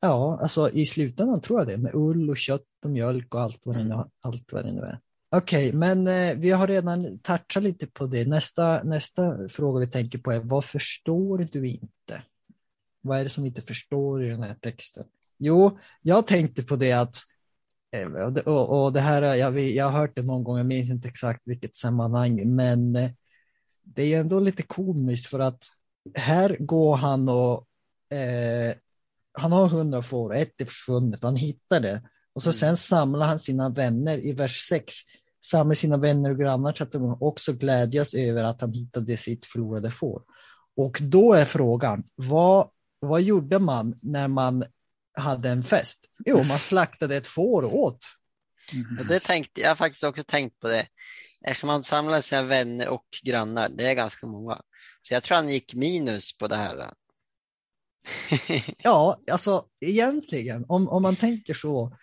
Ja, 0.00 0.38
alltså 0.42 0.70
i 0.70 0.86
slutändan 0.86 1.40
tror 1.40 1.60
jag 1.60 1.68
det, 1.68 1.76
med 1.76 1.94
ull 1.94 2.30
och 2.30 2.36
kött 2.36 2.66
och 2.84 2.90
mjölk 2.90 3.34
och 3.34 3.40
allt 3.40 3.60
vad 3.62 3.76
det 3.76 3.84
nu, 3.84 4.04
allt 4.20 4.52
vad 4.52 4.64
det 4.64 4.72
nu 4.72 4.80
är. 4.80 5.00
Okej, 5.30 5.72
men 5.72 6.06
eh, 6.06 6.34
vi 6.34 6.50
har 6.50 6.66
redan 6.66 7.18
touchat 7.18 7.62
lite 7.62 7.86
på 7.86 8.06
det. 8.06 8.28
Nästa, 8.28 8.82
nästa 8.82 9.48
fråga 9.48 9.80
vi 9.80 9.86
tänker 9.86 10.18
på 10.18 10.32
är, 10.32 10.38
vad 10.38 10.64
förstår 10.64 11.48
du 11.52 11.68
inte? 11.68 12.22
Vad 13.00 13.18
är 13.18 13.24
det 13.24 13.30
som 13.30 13.42
vi 13.42 13.48
inte 13.48 13.62
förstår 13.62 14.24
i 14.24 14.28
den 14.28 14.42
här 14.42 14.54
texten? 14.54 15.04
Jo, 15.38 15.78
jag 16.02 16.26
tänkte 16.26 16.62
på 16.62 16.76
det 16.76 16.92
att, 16.92 17.16
och 18.04 18.32
det, 18.32 18.42
och, 18.42 18.84
och 18.84 18.92
det 18.92 19.00
här, 19.00 19.22
jag, 19.22 19.60
jag 19.60 19.84
har 19.84 20.00
hört 20.00 20.16
det 20.16 20.22
någon 20.22 20.44
gång, 20.44 20.56
jag 20.56 20.66
minns 20.66 20.90
inte 20.90 21.08
exakt 21.08 21.42
vilket 21.44 21.76
sammanhang, 21.76 22.54
men 22.54 22.96
eh, 22.96 23.10
det 23.82 24.02
är 24.02 24.06
ju 24.06 24.14
ändå 24.14 24.40
lite 24.40 24.62
komiskt 24.62 25.26
för 25.26 25.38
att 25.38 25.64
här 26.14 26.56
går 26.60 26.96
han 26.96 27.28
och 27.28 27.66
eh, 28.16 28.74
han 29.32 29.52
har 29.52 29.68
hundra 29.68 30.02
får, 30.02 30.34
ett 30.34 30.60
är 30.60 30.64
försvunnet, 30.64 31.22
han 31.22 31.36
hittar 31.36 31.80
det. 31.80 32.02
Och 32.32 32.42
så 32.42 32.48
Mm. 32.48 32.54
sen 32.54 32.76
samlar 32.76 33.26
han 33.26 33.38
sina 33.38 33.68
vänner 33.68 34.26
i 34.26 34.32
vers 34.32 34.68
6, 34.68 34.94
samlar 35.44 35.74
sina 35.74 35.96
vänner 35.96 36.30
och 36.30 36.38
grannar 36.38 36.72
så 36.72 36.82
att 36.82 36.92
de 36.92 37.22
också 37.22 37.52
glädjas 37.52 38.14
över 38.14 38.44
att 38.44 38.60
han 38.60 38.72
hittade 38.72 39.16
sitt 39.16 39.46
förlorade 39.46 39.90
får. 39.90 40.22
Och 40.76 40.98
då 41.02 41.32
är 41.32 41.44
frågan, 41.44 42.04
vad, 42.14 42.68
vad 43.00 43.22
gjorde 43.22 43.58
man 43.58 43.98
när 44.02 44.28
man 44.28 44.64
hade 45.16 45.50
en 45.50 45.62
fest? 45.62 45.98
Jo, 46.26 46.36
man 46.42 46.58
slaktade 46.58 47.16
ett 47.16 47.26
får 47.26 47.62
och 47.62 47.78
åt. 47.78 47.98
Mm. 48.72 49.06
Det 49.08 49.20
tänkte, 49.20 49.60
jag 49.60 49.68
har 49.68 49.76
faktiskt 49.76 50.04
också 50.04 50.24
tänkt 50.24 50.60
på 50.60 50.68
det. 50.68 50.86
Eftersom 51.46 51.68
han 51.68 51.84
samlar 51.84 52.20
sina 52.20 52.42
vänner 52.42 52.88
och 52.88 53.06
grannar, 53.22 53.68
det 53.68 53.90
är 53.90 53.94
ganska 53.94 54.26
många. 54.26 54.60
Så 55.02 55.14
jag 55.14 55.22
tror 55.22 55.36
han 55.36 55.48
gick 55.48 55.74
minus 55.74 56.38
på 56.38 56.46
det 56.48 56.56
här. 56.56 56.90
Ja, 58.82 59.20
alltså 59.30 59.64
egentligen, 59.80 60.64
om, 60.68 60.88
om 60.88 61.02
man 61.02 61.16
tänker 61.16 61.54
så, 61.54 61.96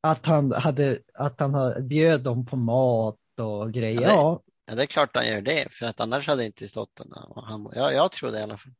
att 0.00 0.26
han, 0.26 0.52
hade, 0.52 0.98
att 1.14 1.40
han 1.40 1.54
hade- 1.54 1.82
bjöd 1.82 2.22
dem 2.22 2.46
på 2.46 2.56
mat 2.56 3.18
och 3.40 3.72
grejer. 3.72 4.00
Ja, 4.02 4.08
det- 4.08 4.14
Ja, 4.14 4.42
Ja, 4.70 4.74
det 4.74 4.82
är 4.82 4.86
klart 4.86 5.10
han 5.16 5.26
gör 5.26 5.40
det, 5.40 5.72
för 5.72 5.86
att 5.86 6.00
annars 6.00 6.26
hade 6.26 6.42
det 6.42 6.46
inte 6.46 6.68
stått 6.68 6.96
den 6.96 7.08
där. 7.08 7.36
Och 7.38 7.46
Han, 7.46 7.68
ja, 7.74 7.92
jag 7.92 8.12
tror 8.12 8.30
det 8.30 8.38
i 8.38 8.42
alla 8.42 8.58
fall. 8.58 8.72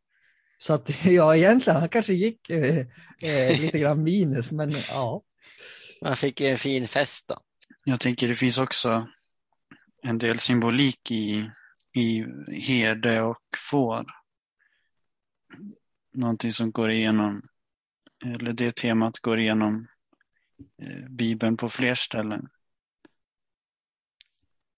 Så 0.59 0.75
att 0.75 1.05
ja, 1.05 1.37
egentligen, 1.37 1.81
han 1.81 1.89
kanske 1.89 2.15
gick 2.15 2.51
eh, 2.51 2.87
eh, 3.23 3.61
lite 3.61 3.79
grann 3.79 4.03
minus, 4.03 4.53
men 4.53 4.73
ja. 4.89 5.23
Man 6.03 6.17
fick 6.17 6.41
ju 6.41 6.47
en 6.47 6.59
fin 6.59 6.89
fest 6.89 7.25
då. 7.29 7.39
Jag 7.85 8.01
tänker 8.01 8.29
det 8.29 8.35
finns 8.35 8.59
också 8.59 9.09
en 10.03 10.19
del 10.19 10.39
symbolik 10.39 11.11
i, 11.11 11.51
i 11.95 12.25
herde 12.51 13.23
och 13.23 13.43
får. 13.71 14.07
Någonting 16.15 16.53
som 16.53 16.71
går 16.71 16.91
igenom, 16.91 17.43
eller 18.25 18.53
det 18.53 18.77
temat 18.77 19.19
går 19.19 19.41
igenom 19.41 19.87
eh, 20.83 21.09
Bibeln 21.09 21.57
på 21.57 21.69
fler 21.69 21.95
ställen. 21.95 22.49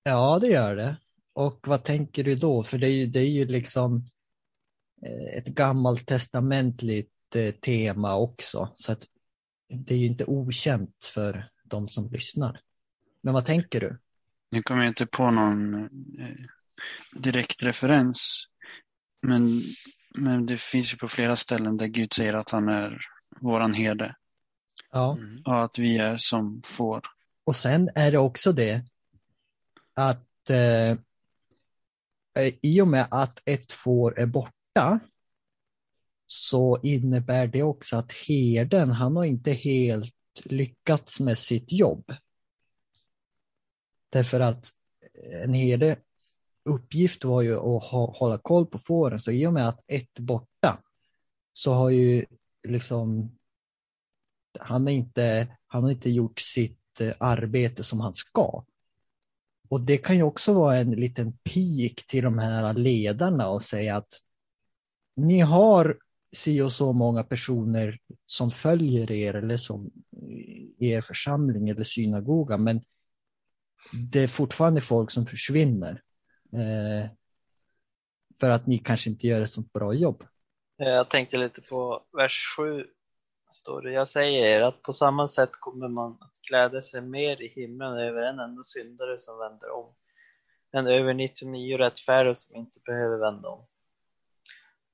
Ja, 0.02 0.38
det 0.38 0.49
gör 0.49 0.76
det. 0.76 0.96
Och 1.32 1.68
vad 1.68 1.84
tänker 1.84 2.25
du 2.25 2.34
då? 2.34 2.64
För 2.64 2.78
det 2.78 2.87
är 2.87 2.90
ju, 2.90 3.06
det 3.06 3.20
är 3.20 3.28
ju 3.28 3.44
liksom 3.44 4.10
ett 5.33 5.47
gammalt 5.47 6.07
testamentligt 6.07 7.37
eh, 7.37 7.54
tema 7.54 8.16
också. 8.16 8.73
Så 8.76 8.92
att 8.92 9.07
det 9.69 9.95
är 9.95 9.99
ju 9.99 10.07
inte 10.07 10.25
okänt 10.25 11.11
för 11.14 11.50
de 11.64 11.88
som 11.88 12.11
lyssnar. 12.11 12.61
Men 13.23 13.35
vad 13.35 13.47
tänker 13.47 13.80
du? 13.80 13.99
Nu 14.50 14.62
kommer 14.62 14.83
jag 14.83 14.90
inte 14.90 15.07
på 15.07 15.30
någon 15.30 15.75
eh, 16.21 16.37
direkt 17.12 17.62
referens. 17.62 18.47
Men, 19.23 19.62
men 20.19 20.47
det 20.47 20.61
finns 20.61 20.92
ju 20.92 20.97
på 20.97 21.09
flera 21.09 21.37
ställen 21.37 21.76
där 21.76 21.87
Gud 21.87 22.12
säger 22.12 22.35
att 22.35 22.50
han 22.50 22.69
är 22.69 23.00
våran 23.40 23.75
herde. 23.75 24.14
Ja. 24.92 25.19
Och 25.45 25.64
att 25.64 25.78
vi 25.78 25.99
är 25.99 26.16
som 26.16 26.62
får. 26.64 27.02
Och 27.45 27.57
sen 27.57 27.88
är 27.95 28.12
det 28.12 28.19
också 28.19 28.52
det 28.52 28.85
att 29.95 30.50
eh, 30.50 30.90
eh, 32.35 32.54
i 32.62 32.80
och 32.80 32.88
med 32.88 33.07
att 33.11 33.42
ett 33.45 33.73
får 33.73 34.19
är 34.19 34.26
borta 34.26 34.60
så 36.26 36.80
innebär 36.82 37.46
det 37.46 37.62
också 37.62 37.96
att 37.96 38.12
herden, 38.12 38.90
han 38.90 39.16
har 39.16 39.24
inte 39.24 39.52
helt 39.52 40.14
lyckats 40.44 41.20
med 41.20 41.38
sitt 41.38 41.72
jobb. 41.72 42.12
Därför 44.10 44.40
att 44.40 44.70
en 45.44 45.54
herde 45.54 45.98
uppgift 46.64 47.24
var 47.24 47.42
ju 47.42 47.56
att 47.56 47.84
ha, 47.84 48.14
hålla 48.16 48.38
koll 48.38 48.66
på 48.66 48.78
fåren, 48.78 49.20
så 49.20 49.30
i 49.30 49.46
och 49.46 49.52
med 49.52 49.68
att 49.68 49.84
ett 49.86 50.18
är 50.18 50.22
borta 50.22 50.82
så 51.52 51.74
har 51.74 51.90
ju 51.90 52.26
liksom 52.68 53.36
han 54.58 54.86
har 54.86 54.92
inte, 54.92 55.56
han 55.66 55.82
har 55.82 55.90
inte 55.90 56.10
gjort 56.10 56.38
sitt 56.38 57.00
eh, 57.00 57.14
arbete 57.18 57.82
som 57.82 58.00
han 58.00 58.14
ska. 58.14 58.64
Och 59.68 59.80
det 59.80 59.96
kan 59.96 60.16
ju 60.16 60.22
också 60.22 60.54
vara 60.54 60.76
en 60.76 60.90
liten 60.90 61.32
pik 61.32 62.06
till 62.06 62.24
de 62.24 62.38
här 62.38 62.74
ledarna 62.74 63.48
och 63.48 63.62
säga 63.62 63.96
att 63.96 64.12
ni 65.17 65.40
har 65.40 65.99
si 66.33 66.61
och 66.62 66.73
så 66.73 66.93
många 66.93 67.25
personer 67.25 67.99
som 68.26 68.50
följer 68.50 69.12
er 69.12 69.35
eller 69.35 69.57
som 69.57 69.90
i 70.79 70.90
er 70.90 71.00
församling 71.00 71.69
eller 71.69 71.85
synagoga, 71.85 72.57
men 72.57 72.81
det 74.12 74.21
är 74.21 74.29
fortfarande 74.29 74.81
folk 74.81 75.11
som 75.11 75.26
försvinner. 75.26 76.02
Eh, 76.52 77.11
för 78.40 78.50
att 78.50 78.67
ni 78.67 78.79
kanske 78.79 79.11
inte 79.11 79.26
gör 79.26 79.40
ett 79.40 79.50
sånt 79.50 79.73
bra 79.73 79.95
jobb. 79.95 80.25
Eh, 80.83 80.88
jag 80.88 81.09
tänkte 81.09 81.37
lite 81.37 81.61
på 81.61 82.02
vers 82.12 82.55
7. 82.57 82.87
Står 83.52 83.83
det, 83.83 83.93
jag 83.93 84.09
säger 84.09 84.47
er 84.47 84.62
att 84.62 84.83
på 84.83 84.93
samma 84.93 85.29
sätt 85.29 85.50
kommer 85.52 85.88
man 85.88 86.12
att 86.21 86.40
glädja 86.49 86.83
sig 86.83 87.00
mer 87.00 87.43
i 87.43 87.49
himlen 87.49 87.99
över 87.99 88.23
en 88.23 88.38
enda 88.38 88.64
syndare 88.64 89.19
som 89.19 89.38
vänder 89.38 89.71
om, 89.71 89.95
än 90.73 90.87
över 90.87 91.14
99 91.14 91.79
rättfärdiga 91.79 92.35
som 92.35 92.57
inte 92.57 92.81
behöver 92.87 93.19
vända 93.19 93.49
om. 93.49 93.67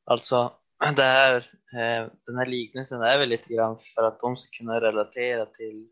Alltså, 0.07 0.53
det 0.97 1.03
här, 1.03 1.37
eh, 1.73 2.11
den 2.27 2.37
här 2.39 2.47
liknelsen 2.47 3.03
är 3.03 3.19
väl 3.19 3.29
lite 3.29 3.55
grann 3.55 3.79
för 3.95 4.03
att 4.03 4.21
de 4.21 4.37
ska 4.37 4.59
kunna 4.59 4.81
relatera 4.81 5.47
till, 5.47 5.89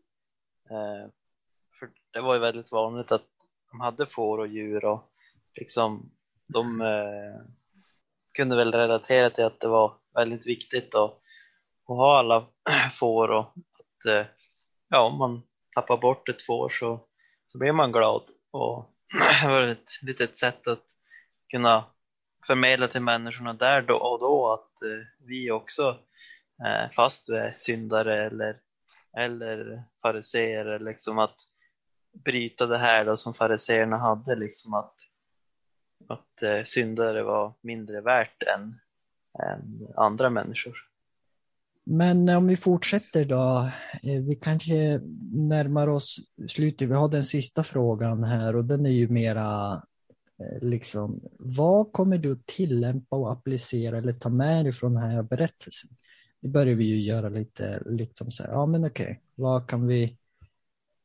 eh, 0.69 1.09
för 1.79 1.89
det 2.13 2.21
var 2.21 2.33
ju 2.33 2.39
väldigt 2.39 2.71
vanligt 2.71 3.11
att 3.11 3.25
de 3.71 3.81
hade 3.81 4.05
får 4.05 4.37
och 4.37 4.47
djur 4.47 4.85
och 4.85 5.11
liksom 5.55 6.11
de 6.47 6.81
eh, 6.81 7.41
kunde 8.33 8.55
väl 8.55 8.71
relatera 8.71 9.29
till 9.29 9.43
att 9.43 9.59
det 9.59 9.67
var 9.67 9.93
väldigt 10.13 10.47
viktigt 10.47 10.95
att, 10.95 11.11
att 11.87 11.97
ha 11.97 12.19
alla 12.19 12.47
får 12.99 13.31
och 13.31 13.45
att 13.45 14.27
ja, 14.89 14.99
om 14.99 15.17
man 15.17 15.41
tappar 15.75 15.97
bort 15.97 16.29
ett 16.29 16.41
får 16.41 16.69
så, 16.69 16.99
så 17.47 17.57
blir 17.57 17.71
man 17.71 17.91
glad 17.91 18.23
och 18.51 18.95
det 19.41 19.47
var 19.47 19.61
ett 19.61 19.89
litet 20.01 20.37
sätt 20.37 20.67
att 20.67 20.83
kunna 21.51 21.94
förmedla 22.47 22.87
till 22.87 23.01
människorna 23.01 23.53
där 23.53 23.81
då 23.81 23.95
och 23.95 24.19
då 24.19 24.53
att 24.53 24.81
eh, 24.81 25.27
vi 25.27 25.51
också, 25.51 25.99
eh, 26.65 26.91
fast 26.95 27.29
vi 27.29 27.37
är 27.37 27.53
syndare 27.57 28.25
eller, 28.25 28.57
eller 29.17 29.83
fariseer, 30.01 30.79
liksom 30.79 31.19
att 31.19 31.35
bryta 32.25 32.65
det 32.65 32.77
här 32.77 33.05
då 33.05 33.17
som 33.17 33.33
fariseerna 33.33 33.97
hade, 33.97 34.35
liksom 34.35 34.73
att, 34.73 34.95
att 36.07 36.43
eh, 36.43 36.63
syndare 36.63 37.23
var 37.23 37.53
mindre 37.61 38.01
värt 38.01 38.43
än, 38.43 38.79
än 39.49 39.87
andra 39.95 40.29
människor. 40.29 40.77
Men 41.87 42.29
om 42.29 42.47
vi 42.47 42.57
fortsätter 42.57 43.25
då, 43.25 43.69
eh, 44.03 44.21
vi 44.21 44.35
kanske 44.35 45.01
närmar 45.33 45.87
oss 45.87 46.15
slutet. 46.47 46.89
Vi 46.89 46.93
har 46.93 47.09
den 47.09 47.23
sista 47.23 47.63
frågan 47.63 48.23
här 48.23 48.55
och 48.55 48.65
den 48.65 48.85
är 48.85 48.89
ju 48.89 49.07
mera 49.07 49.81
Eh, 50.39 50.67
liksom, 50.67 51.21
vad 51.39 51.91
kommer 51.91 52.17
du 52.17 52.31
att 52.31 52.45
tillämpa 52.45 53.15
och 53.15 53.31
applicera 53.31 53.97
eller 53.97 54.13
ta 54.13 54.29
med 54.29 54.65
dig 54.65 54.73
från 54.73 54.93
den 54.93 55.03
här 55.03 55.23
berättelsen? 55.23 55.89
Det 56.41 56.47
börjar 56.47 56.75
vi 56.75 56.85
ju 56.85 57.01
göra 57.01 57.29
lite, 57.29 57.83
liksom 57.85 58.31
så 58.31 58.43
här, 58.43 58.51
ja 58.51 58.65
men 58.65 58.85
okej, 58.85 59.21
vad 59.35 59.69
kan 59.69 59.87
vi 59.87 60.17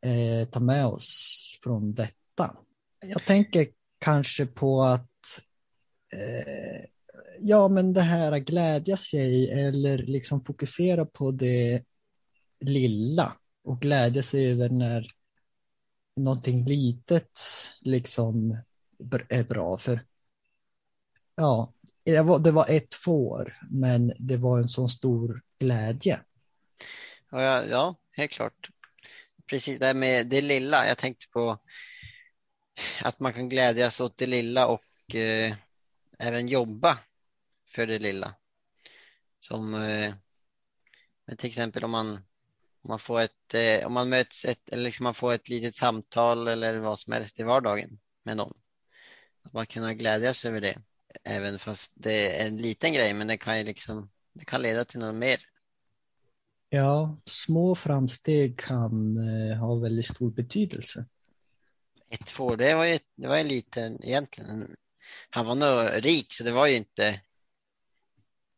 eh, 0.02 0.48
ta 0.48 0.60
med 0.60 0.86
oss 0.86 1.58
från 1.62 1.94
detta? 1.94 2.56
Jag 3.00 3.24
tänker 3.24 3.66
kanske 3.98 4.46
på 4.46 4.82
att 4.82 5.40
eh, 6.12 6.84
ja, 7.40 7.68
men 7.68 7.92
det 7.92 8.00
här 8.00 8.32
att 8.32 8.42
glädja 8.42 8.96
sig 8.96 9.50
eller 9.50 9.98
liksom 9.98 10.44
fokusera 10.44 11.06
på 11.06 11.30
det 11.30 11.82
lilla 12.60 13.36
och 13.64 13.80
glädja 13.80 14.22
sig 14.22 14.50
över 14.50 14.68
när 14.68 15.06
någonting 16.16 16.64
litet 16.64 17.40
liksom 17.80 18.56
är 19.28 19.44
bra 19.44 19.78
för 19.78 20.00
ja, 21.40 21.72
det 22.04 22.22
var, 22.22 22.38
det 22.38 22.50
var 22.50 22.66
ett 22.68 22.94
får, 22.94 23.58
men 23.70 24.12
det 24.18 24.36
var 24.36 24.58
en 24.58 24.68
sån 24.68 24.88
stor 24.88 25.42
glädje. 25.58 26.20
Ja, 27.30 27.64
ja, 27.64 27.96
helt 28.12 28.32
klart. 28.32 28.70
Precis, 29.46 29.78
det 29.78 29.86
här 29.86 29.94
med 29.94 30.26
det 30.26 30.40
lilla. 30.40 30.86
Jag 30.86 30.98
tänkte 30.98 31.26
på 31.28 31.58
att 33.02 33.20
man 33.20 33.32
kan 33.32 33.48
glädjas 33.48 34.00
åt 34.00 34.16
det 34.16 34.26
lilla 34.26 34.66
och 34.66 35.14
eh, 35.14 35.54
även 36.18 36.48
jobba 36.48 36.98
för 37.68 37.86
det 37.86 37.98
lilla. 37.98 38.34
Som 39.38 39.74
eh, 39.74 40.14
till 41.38 41.48
exempel 41.48 41.84
om 41.84 41.90
man, 41.90 42.10
om 42.82 42.88
man 42.88 42.98
får 42.98 43.20
ett, 43.20 43.54
eh, 43.54 43.86
om 43.86 43.92
man 43.92 44.08
möts 44.08 44.44
ett, 44.44 44.68
eller 44.68 44.84
liksom 44.84 45.04
man 45.04 45.14
får 45.14 45.32
ett 45.32 45.48
litet 45.48 45.74
samtal 45.74 46.48
eller 46.48 46.78
vad 46.78 46.98
som 46.98 47.12
helst 47.12 47.40
i 47.40 47.42
vardagen 47.42 47.98
med 48.22 48.36
någon. 48.36 48.59
Att 49.50 49.54
man 49.54 49.66
kan 49.66 49.98
glädjas 49.98 50.44
över 50.44 50.60
det. 50.60 50.78
Även 51.24 51.58
fast 51.58 51.92
det 51.94 52.40
är 52.40 52.46
en 52.46 52.56
liten 52.56 52.92
grej, 52.92 53.14
men 53.14 53.26
det 53.26 53.36
kan 53.36 53.58
ju 53.58 53.64
liksom, 53.64 54.10
det 54.32 54.44
kan 54.44 54.62
leda 54.62 54.84
till 54.84 55.00
något 55.00 55.14
mer. 55.14 55.40
Ja, 56.68 57.16
små 57.24 57.74
framsteg 57.74 58.58
kan 58.58 59.16
eh, 59.16 59.56
ha 59.56 59.74
väldigt 59.74 60.06
stor 60.06 60.30
betydelse. 60.30 61.06
Ett 62.10 62.30
får, 62.30 62.56
det 62.56 62.74
var 62.74 62.84
ju, 62.84 62.98
det 63.16 63.28
var 63.28 63.38
ju 63.38 63.44
liten 63.44 64.04
egentligen. 64.04 64.76
Han 65.30 65.46
var 65.46 65.54
nog 65.54 66.04
rik 66.04 66.32
så 66.32 66.44
det 66.44 66.52
var 66.52 66.66
ju 66.66 66.76
inte, 66.76 67.10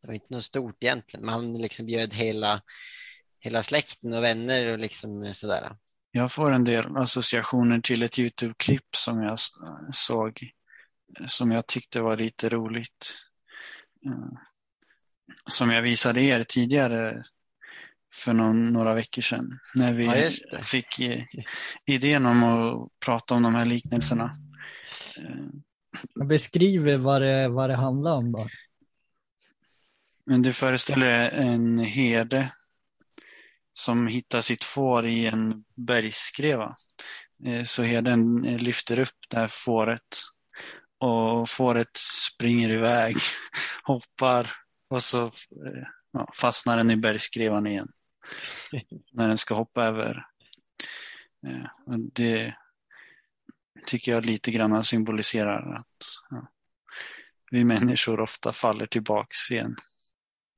det 0.01 0.07
var 0.07 0.13
inte 0.13 0.33
något 0.33 0.43
stort 0.43 0.83
egentligen. 0.83 1.25
Men 1.25 1.33
han 1.33 1.53
liksom 1.53 1.85
bjöd 1.85 2.13
hela, 2.13 2.61
hela 3.39 3.63
släkten 3.63 4.13
och 4.13 4.23
vänner 4.23 4.71
och 4.71 4.79
liksom 4.79 5.33
sådär. 5.33 5.75
Jag 6.11 6.31
får 6.31 6.51
en 6.51 6.63
del 6.63 6.97
associationer 6.97 7.79
till 7.79 8.03
ett 8.03 8.19
Youtube-klipp 8.19 8.95
som 8.95 9.23
jag 9.23 9.39
såg 9.93 10.51
som 11.25 11.51
jag 11.51 11.67
tyckte 11.67 12.01
var 12.01 12.17
lite 12.17 12.49
roligt. 12.49 13.15
Eh, 14.05 14.37
Som 15.49 15.71
jag 15.71 15.81
visade 15.81 16.21
er 16.21 16.43
tidigare 16.43 17.23
för 18.13 18.33
någon, 18.33 18.73
några 18.73 18.93
veckor 18.93 19.21
sedan 19.21 19.59
när 19.75 19.93
vi 19.93 20.05
Ja, 20.51 20.57
fick 20.59 20.99
idén 21.85 22.25
om 22.25 22.43
att 22.43 22.89
prata 23.05 23.33
om 23.35 23.43
de 23.43 23.55
här 23.55 23.65
liknelserna. 23.65 24.35
Eh, 25.17 26.25
Beskriv 26.25 26.95
vad 26.97 27.21
det, 27.21 27.47
vad 27.49 27.69
det 27.69 27.75
handlar 27.75 28.13
om 28.15 28.31
då. 28.31 28.47
Men 30.25 30.41
du 30.41 30.53
föreställer 30.53 31.29
en 31.29 31.79
herde 31.79 32.53
som 33.73 34.07
hittar 34.07 34.41
sitt 34.41 34.63
får 34.63 35.07
i 35.07 35.25
en 35.25 35.63
bergsskreva. 35.75 36.75
Eh, 37.45 37.63
Så 37.63 37.83
herden 37.83 38.41
lyfter 38.41 38.99
upp 38.99 39.17
det 39.29 39.37
här 39.37 39.47
fåret 39.47 40.01
och 41.03 41.49
fåret 41.49 41.97
springer 41.97 42.71
iväg, 42.71 43.15
hoppar 43.83 44.51
och 44.89 45.03
så 45.03 45.25
eh, 45.25 45.83
ja, 46.11 46.31
fastnar 46.35 46.77
den 46.77 46.91
i 46.91 46.95
bergsskrevan 46.97 47.67
igen. 47.67 47.87
När 49.11 49.27
den 49.27 49.37
ska 49.37 49.55
hoppa 49.55 49.83
över. 49.83 50.25
Eh, 51.47 51.65
och 51.85 51.99
Det 51.99 52.55
tycker 53.85 54.11
jag 54.11 54.25
lite 54.25 54.51
grann 54.51 54.83
symboliserar 54.83 55.75
att 55.75 56.05
ja, 56.29 56.47
vi 57.51 57.63
människor 57.63 58.19
ofta 58.19 58.53
faller 58.53 58.85
tillbaks 58.85 59.51
igen. 59.51 59.75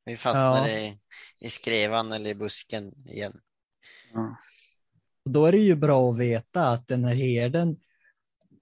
Vi 0.05 0.17
fastnade 0.17 0.71
Ja. 0.71 0.77
i, 0.77 0.99
i 1.41 1.49
skrevan 1.49 2.12
eller 2.12 2.29
i 2.29 2.36
busken 2.36 3.08
igen. 3.08 3.41
Ja. 4.13 4.38
Och 5.25 5.31
Då 5.31 5.45
är 5.45 5.51
det 5.51 5.58
ju 5.58 5.75
bra 5.75 6.12
att 6.12 6.17
veta 6.17 6.67
att 6.67 6.88
den 6.88 7.05
här 7.05 7.15
herden, 7.15 7.77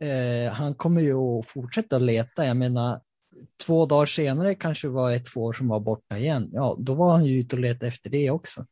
eh, 0.03 0.51
han 0.53 0.75
kommer 0.75 1.01
ju 1.01 1.15
att 1.15 1.47
fortsätta 1.47 1.99
leta. 1.99 2.45
Jag 2.45 2.57
menar, 2.57 3.01
två 3.65 3.85
dagar 3.85 4.05
senare 4.05 4.55
kanske 4.55 4.87
var 4.87 5.11
ett 5.11 5.29
får 5.29 5.53
som 5.53 5.67
var 5.67 5.79
borta 5.79 6.17
igen. 6.17 6.49
Ja, 6.53 6.75
då 6.79 6.93
var 6.93 7.11
han 7.11 7.25
ju 7.25 7.39
ute 7.39 7.55
och 7.55 7.61
letade 7.61 7.87
efter 7.87 8.09
det 8.09 8.29
också. 8.29 8.65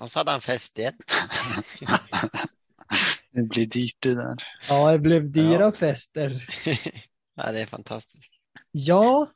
Och 0.00 0.10
så 0.10 0.18
hade 0.18 0.30
han 0.30 0.40
fest 0.40 0.78
igen. 0.78 0.94
Det 3.30 3.42
blir 3.42 3.66
dyrt 3.66 3.96
det 4.00 4.14
där. 4.14 4.36
Ja, 4.68 4.92
det 4.92 4.98
blev 4.98 5.30
dyra 5.32 5.62
Ja. 5.64 5.72
fester. 5.72 6.46
ja, 7.36 7.52
det 7.52 7.60
är 7.60 7.66
fantastiskt. 7.66 8.30
Ja, 8.70 9.26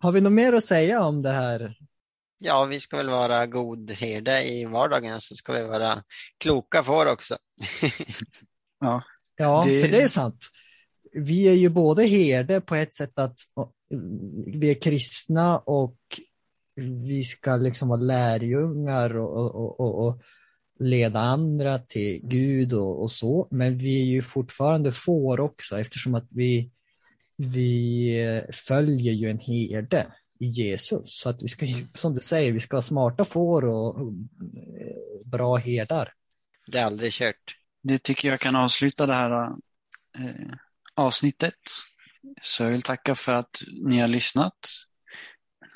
har 0.00 0.12
vi 0.12 0.20
något 0.20 0.32
mer 0.32 0.52
att 0.52 0.64
säga 0.64 1.04
om 1.04 1.22
det 1.22 1.30
här? 1.30 1.76
Ja, 2.38 2.64
vi 2.64 2.80
ska 2.80 2.96
väl 2.96 3.10
vara 3.10 3.46
god 3.46 3.90
herde 3.90 4.44
i 4.52 4.64
vardagen 4.64 5.20
så 5.20 5.34
ska 5.36 5.52
vi 5.52 5.62
vara 5.64 6.02
kloka 6.38 6.82
får 6.82 7.12
också. 7.12 7.36
Ja, 8.80 9.02
Det- 9.66 9.80
för 9.80 9.88
det 9.88 10.02
är 10.02 10.08
sant. 10.08 10.48
Vi 11.12 11.48
är 11.48 11.52
ju 11.54 11.68
både 11.68 12.04
herde 12.04 12.60
på 12.60 12.74
ett 12.74 12.94
sätt 12.94 13.18
att 13.18 13.38
vi 14.46 14.70
är 14.70 14.80
kristna 14.80 15.58
och 15.58 15.96
vi 17.06 17.24
ska 17.24 17.56
liksom 17.56 17.88
vara 17.88 18.00
lärjungar 18.00 19.16
och, 19.16 19.54
och, 19.54 19.80
och, 19.80 20.06
och 20.06 20.22
leda 20.80 21.18
andra 21.20 21.78
till 21.78 22.20
Gud 22.24 22.72
och, 22.72 23.02
och 23.02 23.10
så. 23.10 23.48
Men 23.50 23.78
vi 23.78 24.00
är 24.00 24.04
ju 24.04 24.22
fortfarande 24.22 24.92
får 24.92 25.40
också 25.40 25.80
eftersom 25.80 26.14
att 26.14 26.26
vi, 26.30 26.70
vi 27.36 28.44
följer 28.52 29.12
ju 29.12 29.30
en 29.30 29.38
herde 29.38 30.06
i 30.38 30.46
Jesus. 30.46 31.00
Så 31.20 31.28
att 31.28 31.42
vi 31.42 31.48
ska, 31.48 31.66
som 31.94 32.14
du 32.14 32.20
säger, 32.20 32.52
vi 32.52 32.60
ska 32.60 32.76
ha 32.76 32.82
smarta 32.82 33.24
får 33.24 33.64
och 33.64 34.00
och 34.00 34.12
bra 35.24 35.56
herdar. 35.56 36.12
Det 36.66 36.78
är 36.78 36.84
aldrig 36.84 37.12
kört. 37.12 37.56
Det 37.82 37.98
tycker 37.98 38.28
jag 38.28 38.40
kan 38.40 38.56
avsluta 38.56 39.06
det 39.06 39.14
här 39.14 39.46
eh, 40.18 40.54
avsnittet. 40.94 41.54
Så 42.42 42.62
jag 42.62 42.70
vill 42.70 42.82
tacka 42.82 43.14
för 43.14 43.32
att 43.32 43.62
ni 43.82 43.98
har 43.98 44.08
lyssnat. 44.08 44.68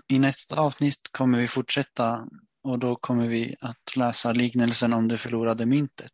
I 0.09 0.19
nästa 0.19 0.57
avsnitt 0.57 1.01
kommer 1.13 1.41
vi 1.41 1.49
fortsätta 1.49 2.29
och 2.63 2.79
då 2.79 2.97
kommer 2.97 3.27
vi 3.27 3.57
att 3.61 3.97
läsa 3.97 4.33
liknelsen 4.33 4.93
om 4.93 5.09
det 5.09 5.19
förlorade 5.19 5.67
myntet. 5.67 6.13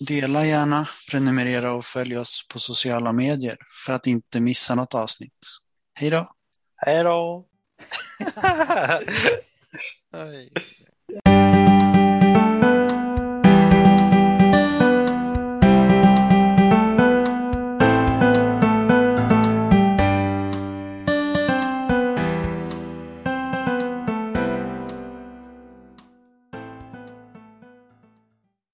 Dela 0.00 0.46
gärna, 0.46 0.88
prenumerera 1.10 1.72
och 1.72 1.84
följ 1.84 2.18
oss 2.18 2.46
på 2.48 2.58
sociala 2.58 3.12
medier 3.12 3.58
för 3.84 3.92
att 3.92 4.06
inte 4.06 4.40
missa 4.40 4.74
något 4.74 4.94
avsnitt. 4.94 5.46
Hej 5.94 6.10
då! 6.10 6.34
Hej 6.76 7.04
då! 7.04 7.48